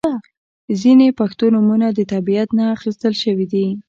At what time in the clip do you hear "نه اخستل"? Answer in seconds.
2.57-3.13